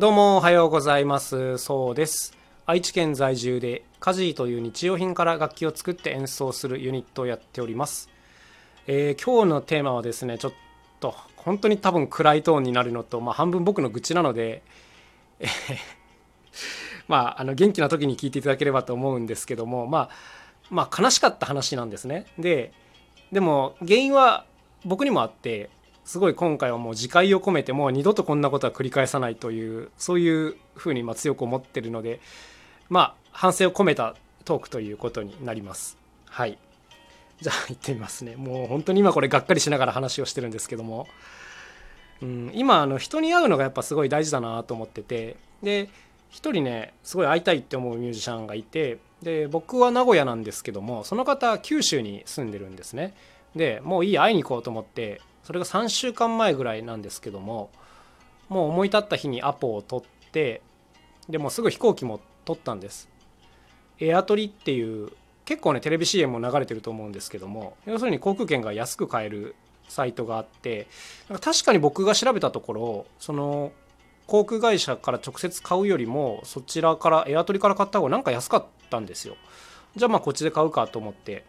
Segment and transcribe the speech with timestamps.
[0.00, 1.58] どうもおはようございます。
[1.58, 2.32] そうです。
[2.64, 8.08] 愛知県在住でカジーという日用品から楽器を作って演奏するユニットをやっております、
[8.86, 10.52] えー今日のテーマはですねちょっ
[11.00, 14.62] と本当に多分暗いトーンになるのと、まあ、半分僕の愚痴なので、
[15.38, 15.48] えー
[17.06, 20.10] まああの元気な時に聞いていただければと思うんですけどもまあ
[20.70, 22.24] まあ悲しかった話なんですね。
[22.38, 22.72] で
[23.32, 24.46] でも原因は
[24.86, 25.68] 僕にもあって
[26.10, 32.18] すごい今回はもう自戒を込めてもう二度とこんなことは繰り返さないというそういうふうにま強く思ってるので
[32.88, 35.96] まあ反省を込めたトークということになります。
[36.24, 36.58] はい。
[37.40, 38.34] じゃあ行ってみますね。
[38.34, 41.06] もう本当に今これがっかりしながら話をしてるんですけども、
[42.22, 45.36] うん、今あの人に会うのがやっぱすごい大事だなと思ってて。
[45.62, 45.90] で
[46.28, 53.14] 一人ねすごい会いたいって思うミュージシャンがいてで僕は名古屋なんですけどもその方九州に住んでるんですね。
[53.54, 57.70] でもういい会いに行こうと思ってそれが3週間前ぐらいなんですけども
[58.48, 60.62] もう思い立った日にアポを取って
[61.28, 63.08] でもすぐ飛行機も取ったんです。
[64.00, 65.12] エアトリっていう
[65.44, 69.54] 結構ねテレビ CM も流れてると思うんですけども要するに航空券が安く買える
[69.88, 70.86] サイトがあって
[71.28, 73.72] なんか確かに僕が調べたところその
[74.26, 79.36] 航空会社から直接買うよりもそちらからエアトリから買った方がなんか安かったんですよ。
[79.96, 81.44] じゃあまあこっちで買うかと思って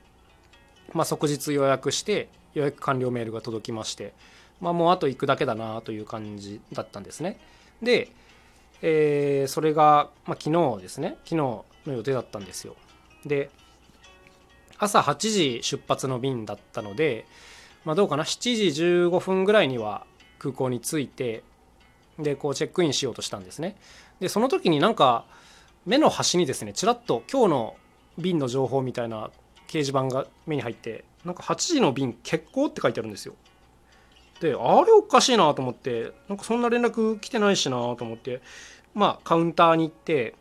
[0.93, 4.13] まあ即日予約して予約完了メールが届きまして
[4.59, 7.39] まあもうあと行くだけだなという感じだったんですね。
[7.81, 8.09] で、
[8.81, 11.17] えーそれが、まあ、昨日ですね。
[11.25, 12.75] 昨日の予定だったんですよ。
[13.25, 13.49] で
[14.77, 17.25] 朝8時出発の便だったので、
[17.85, 20.05] まあ、どうかな？7時15分ぐらいには
[20.39, 21.43] 空港に着いて
[22.17, 23.75] でこうチェックインしようとしたんですね。
[24.19, 25.25] でその時になんか
[25.85, 27.75] 目の端にですねちらっと今日の
[28.17, 29.31] 便の情報みたいな
[29.71, 33.35] 掲示板が目に入ってなんか8時の便欠航って書いてあるんですよ。
[34.41, 38.41] であれおかしいなと思ってなんかそんな連絡来てないしなと思って
[38.93, 40.35] まあカウンターに行って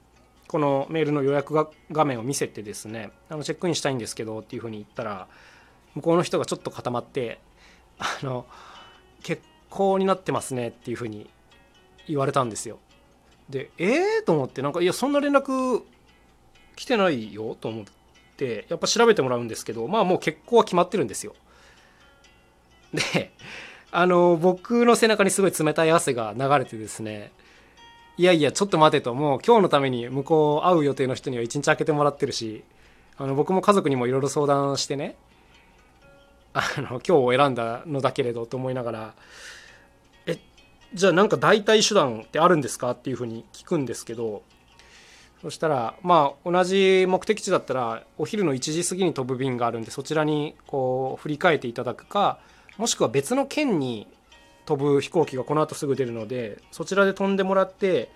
[0.48, 5.28] このメールの予約が画面を見せてですねあのチェックインしたいんですけどっていうふうに言ったら
[5.94, 7.38] 向こうの人がちょっと固まって
[7.98, 8.46] あの
[9.22, 11.28] 欠航になってますねっていうふうに
[12.08, 12.78] 言われたんですよ。
[13.50, 15.82] でええー、と思ってなんかいやそんな連絡
[16.74, 17.99] 来てないよと思って。
[18.68, 21.34] やっぱ調べてもらうんですけどまあもう欠航は決まってるんですよ。
[22.92, 23.32] で
[23.92, 27.32] あの僕の背中にすごい冷たい汗が流れてですね
[28.16, 32.64] いやいやちょっと待てともう今日のために向こう会う予定の人には一日空けてもらってるし
[33.16, 35.16] あの僕も家族にもいろいろ相談してね
[36.52, 39.14] あの今日を選んだのだけれどと思いながら
[40.26, 40.38] え
[40.94, 44.42] じゃあなんか代替手段ってあるんですかっていうふうに聞くんですけど
[45.42, 52.38] そしたらまあ同じ目的地だったらお昼の1時過ぎに飛ぶ便があるんでそちらにこう振り替えていただくか
[52.76, 54.06] もしくは別の県に
[54.66, 58.10] 飛ぶ飛行機がこの後すぐ出るのでそちらで飛んでもらって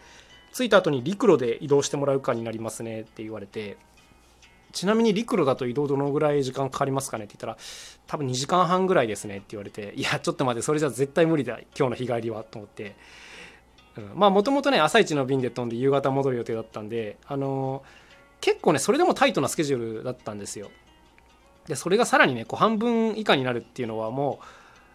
[0.53, 3.77] 着いた後に陸路で移動してもらうかになりますねって言われて
[4.73, 7.57] ちなみに陸路だと移動どのぐらい時間かかりますかねって言ったら
[8.07, 12.97] 多分2時間半ぐらいですねって言われていやちょっと待ってそれじゃ絶対無理だ今日の日帰りはと思って、
[14.15, 17.83] まあもともとね朝一の便で飛んで夕方戻る予定だったんであの
[18.41, 20.71] 結構ねそれでもタイトなスケジュールだったんですよ。
[21.67, 24.45] でそれがさらにねこう半分以下になるっていうのはもう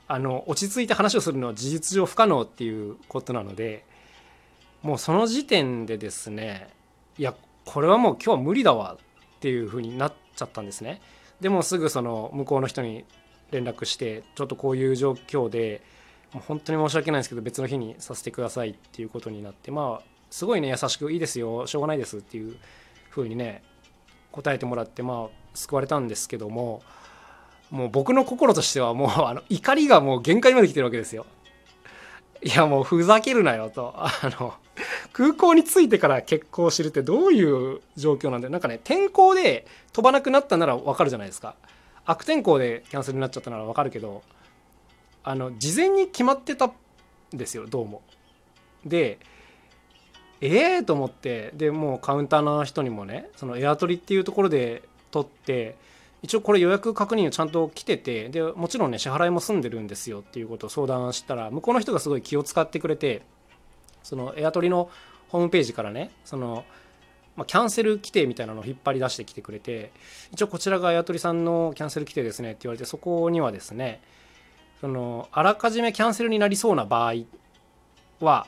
[0.08, 3.86] あの落ち着いて話をするのは事実上不可能っていうことなので
[4.82, 6.70] もうその時点でですね
[7.18, 11.02] いやこれはもう今日は無理だわっていう風になっちゃったんですね。
[11.42, 13.06] でもすぐその向こうの人に
[13.52, 15.82] 連絡してちょっとこういう状況で
[16.34, 22.56] 本当に申し訳ないんですけど別の日にさせてくださいっていうことになってまあすごいね優しくいいですよしょうがないですっていう
[23.10, 23.64] 風にね
[24.32, 26.84] 答えてもらってまあ救われたんですけども
[27.72, 31.26] もう僕の心としてはもうあの怒りがもう限界まで来てるわけですよ。
[32.42, 33.94] いやもうふざけるなよと。
[33.96, 34.54] あの
[35.12, 38.52] 空港に着いてから欠航してるってどういう状況なんだよ。
[38.52, 41.56] なんかね天候で飛ばなくなったならわかるじゃないですか。
[42.06, 44.24] 悪天候でキャンセルになっちゃったならわかるけど
[45.24, 46.72] あの事前に決まってたん
[47.34, 48.02] ですよどうも。
[48.86, 49.20] で
[50.42, 55.76] ええー、と思ってでもうカウンターの人にもねそのエアトリっていうところで取って
[56.22, 63.22] 一応これ予約確認をちゃんと来ててでもちろんね支払いも済んでるんですよっていうことを相談したら向こうの人がすごい気を使ってくれて
[64.04, 64.90] そのエアトリの
[65.30, 66.66] ホームページからねその、
[67.36, 69.92] ま、キャンセル規定みたいなのを引っ張り出してきてくれて
[70.32, 74.02] 一応こちらがエアトリさんのキャンセル規定ですねって言われてそこにはですね
[74.82, 77.14] そのあらかじめキャンセルになりそうな場合
[78.20, 78.48] は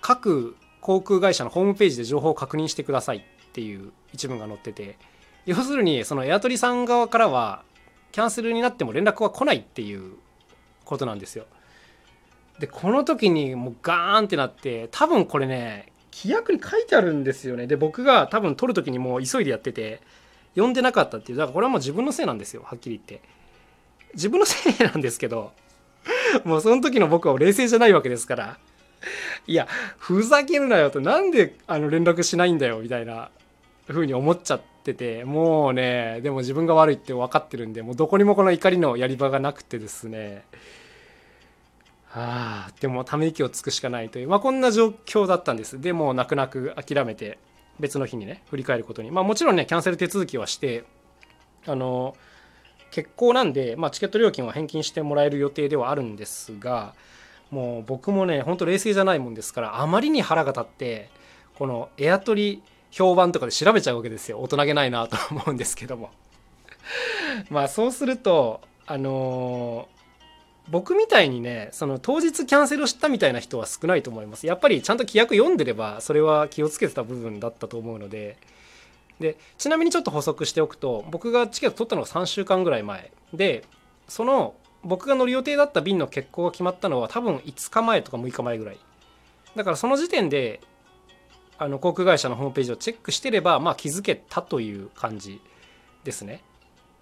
[0.00, 3.22] 各航空会社のホームページで情報を確認してくださいっ
[3.52, 4.98] ていう一文が載ってて
[5.46, 7.62] 要するにそのエアトリさん側からは
[8.10, 10.14] キャンセルになっても連絡は来ないっていう
[10.84, 11.46] ことなんですよ。
[12.58, 17.66] でこの時にもうガーンってなって多分これね規約に書いてあるんですよね。
[17.66, 20.00] で僕が多分取る時にもう急いでやってて
[20.54, 23.26] 読んでなかったっていうだからこれはもう自分のせいなんですよはっきり言って。
[24.14, 25.52] 自分のせいなんですけど
[26.44, 28.58] もうその時の僕は冷静じゃないわけですから。
[29.46, 29.66] いや
[29.98, 33.30] ふざけるなよとなんであの連絡しないんだよみたいな
[33.88, 40.44] 風に思っちゃっててもうねでも自分が悪いって分かってるんでもうどこにもこの怒りのやり場がなくてですね。
[42.14, 45.80] ああでもため息をつくしかないという、まあ、こんな状況だったんです。
[45.80, 47.38] でも泣く泣く諦めて
[47.80, 49.10] 別の日にね振り返ることに。
[49.10, 50.84] まあもちろんねキャンセル手続きはして
[51.66, 52.14] あの
[52.94, 56.94] 欠航なんで、まあ、チケット料金は返金してもらえる予定ではあるんですが
[57.50, 61.10] もう僕もねほんと冷静じゃないもんですからあまりに腹が立って
[61.54, 64.38] このエアトリ評判とかで調べちゃうわけですよ。
[64.40, 66.10] 大人げないなと思うんですけども。
[67.48, 70.02] まあそうするとあのー
[70.68, 74.46] 僕みたいにねその当日キャンセルしたみたいな人は少ないと思います。
[74.46, 78.36] やっぱりちゃんと規約読んでればそれは気をつけてた部分だったと思うので
[79.22, 83.10] でちなみにちょっと補足しておくと僕がチケット取ったのが3週間ぐらい前。
[83.32, 83.64] で
[84.08, 84.54] その
[84.84, 88.78] 僕が乗る予定だった便の欠航が決まったのは多分5日前とか6日前ぐらい。
[89.56, 90.60] だからその時点で
[91.56, 95.40] あの航空会社のホームページをチェックしてればまあ気づけたという感じ
[96.02, 96.42] ですね。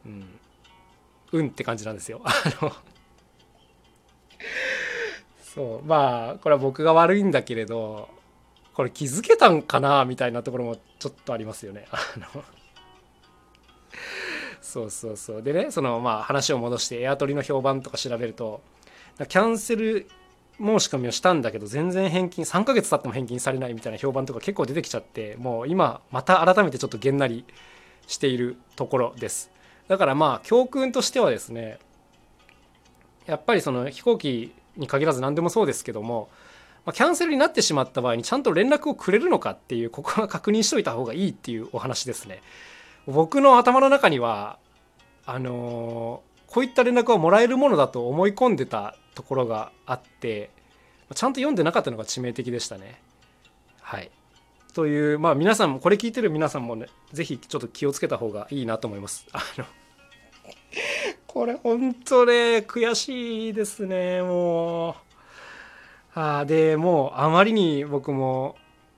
[0.04, 0.24] うん。
[1.32, 2.20] うんって感じなんですよ。
[2.24, 2.72] あの。
[5.42, 5.86] そう。
[5.86, 8.08] まあこれは僕が悪いんだけれど
[8.80, 11.86] これ気づけたんかなみたいなところもちょっとありますよね。
[11.90, 11.98] あ
[12.34, 12.42] の。
[14.62, 15.42] そうそうそう。
[15.42, 18.62] でねそのまあ話を戻してエアトリの評判とか調べると
[19.28, 20.08] キャンセル
[20.58, 27.44] 申し込みをしたんだけど全然返金3ヶ月経っても返金されないみたいな評判とか結構出てきちゃってもう今また改めてちょっとげんなり
[28.06, 29.50] しているところです。
[29.88, 31.78] だからまあ教訓としてはですね
[33.26, 36.30] やっぱりその飛行機に限らず何でもそうですけども、
[36.84, 42.42] まあ、キャンセルになってしまった場合にちゃんと連絡をくれるのかっていうここは確認しといた方がいいっていうお話ですね。
[43.06, 44.58] 僕の頭の中には
[45.26, 50.50] あのー、こういった連絡はもらえるものだと思い込んでたところがあって
[51.14, 53.00] ちゃんと読んでなかったのが致命的でしたね。
[53.80, 54.10] はい
[54.72, 59.26] というまあ皆さんもこれ聞いてる皆さんもね是非ちょっと気をつけた方がいいなと思います。
[59.32, 59.64] あの
[61.26, 64.94] これ本当ね悔しいですねもう
[66.14, 68.56] あでもうあまりに僕も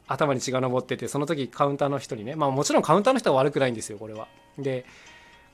[0.08, 4.28] 頭に血が上っててその時カウンターの人にねまあもちろんカウンターの人は悪くないんですよこれは。
[4.58, 4.84] で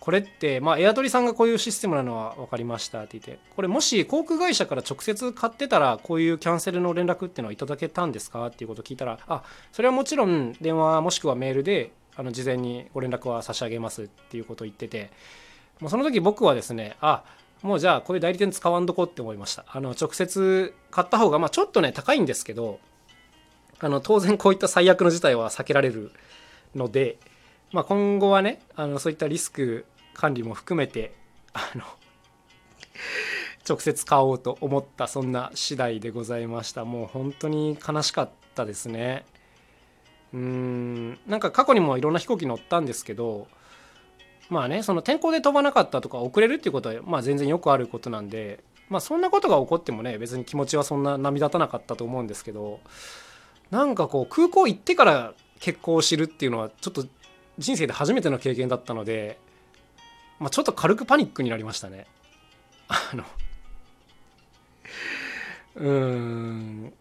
[0.00, 8.46] これってまあエアトリさんがこういうシステムなのは分かりましたって言ってこれもし航空会社から直接買ってたらこういうキャンセルの連絡っていうのはいただけたんですか？
[8.46, 15.10] っていうことを聞いたらあそれはもちろん電話もしくはメールであの事前にご連絡は差し上げますっていうことを言ってて
[15.80, 17.24] もうその時僕はですねあ
[17.62, 19.64] もうじゃあこういう代理店使わんとこって思いました。
[19.68, 22.78] あの直接買った方がまあちょっとね高いんですけど
[23.80, 26.12] あの当然こういった最悪の事態は避けられる
[26.74, 27.18] ので、
[27.72, 31.14] まあ、今後はねあのそういったリスク管理も含めて
[31.52, 31.84] あの
[33.68, 36.84] 直接買おうと思ったそんな次第でございました。
[36.84, 39.24] もう本当に悲しかったですね。
[40.32, 43.48] うんなんか過去にもいろんな飛行機乗ったんですけど
[44.48, 52.80] まあねその天候で飛ばなかったとか遅れるっていうことはまあ全然よくあることなんでまあそんなことが起こってもね別に気持ちはそんな波立たなかったと思うんですけど
[53.70, 57.04] なんかこう空港行ってから結婚を知るっていうのはちょっと
[57.58, 59.38] 人生で初めての経験だったので、
[60.38, 62.06] まあ、ちょっと軽くパニックになりましたね。
[62.88, 63.24] あの
[65.74, 66.92] うーん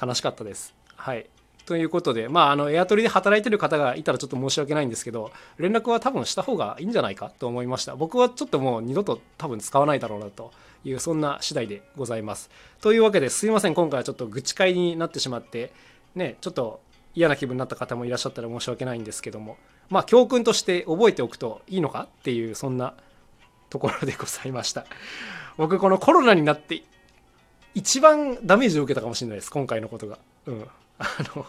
[0.00, 0.74] 悲しかったです。
[0.96, 1.26] はい。
[1.68, 7.94] ということで、まあ、あの、エアトリで働いてる方がいたらちょっと申し訳ないんですけど、連絡は多分した方がいいんじゃないかと思いました。
[7.94, 10.50] 僕はちょっともう二度と多分使わないだろうなと
[10.82, 12.48] いう、そんな次第でございます。
[12.80, 15.70] というわけですいません、今回はちょっと愚痴会になってしまって、
[16.14, 16.80] ね、ちょっと
[17.14, 19.58] 嫌な気分になった方もいらっしゃったら申し訳ないんですけども、
[19.90, 22.94] まあ、教訓として覚えておくといいのかっていう、そんな
[23.68, 24.86] ところでございました。
[25.58, 26.82] 僕、このコロナになって、
[27.74, 30.18] 一番ダメージを受けたかもしれないです、今回のことが。
[30.46, 30.66] うん。
[30.98, 31.06] あ
[31.36, 31.46] の、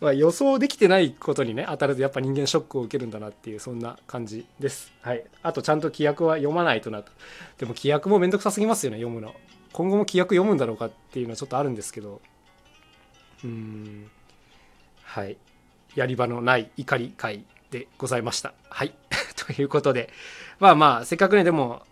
[0.00, 4.92] まあ予想できてないことにね当たるとやっぱ人間ショックを受けるんだなっていうそんな感じです。
[5.02, 7.12] はい、あとちゃんと規約は読まないとなと。
[7.58, 9.34] でも規約もめんどくさすぎますよね読むの。
[9.72, 12.20] 今後も規約読むんだろうかっていうのはちょっとあるんですけど
[13.44, 14.10] うん
[15.02, 15.36] はい
[15.94, 18.54] やり場のない怒り会でございました。
[18.68, 18.94] はい
[19.36, 20.10] ということで
[20.58, 21.82] まあまあせっかくねでも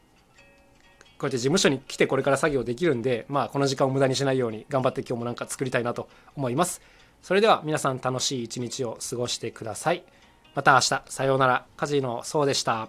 [1.18, 6.80] こうやって事務所に来てこれから作業できるんでまあこの時間を無駄にしないように頑張って今日もなんか作りたいなと思います。
[7.22, 10.04] それでは皆さん楽しい一日を過ごしてください。
[10.54, 11.66] また明日、さようなら。
[11.76, 12.88] カジノそうでした。